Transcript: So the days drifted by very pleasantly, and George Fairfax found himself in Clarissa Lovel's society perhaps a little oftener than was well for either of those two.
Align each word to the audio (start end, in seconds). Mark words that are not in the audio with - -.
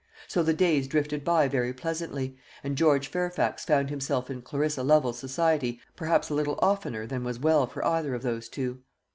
So 0.27 0.41
the 0.41 0.55
days 0.55 0.87
drifted 0.87 1.23
by 1.23 1.47
very 1.47 1.73
pleasantly, 1.73 2.35
and 2.63 2.75
George 2.75 3.09
Fairfax 3.09 3.63
found 3.65 3.91
himself 3.91 4.31
in 4.31 4.41
Clarissa 4.41 4.81
Lovel's 4.81 5.19
society 5.19 5.79
perhaps 5.95 6.31
a 6.31 6.33
little 6.33 6.57
oftener 6.59 7.05
than 7.05 7.23
was 7.23 7.37
well 7.37 7.67
for 7.67 7.85
either 7.85 8.15
of 8.15 8.23
those 8.23 8.49
two. 8.49 8.79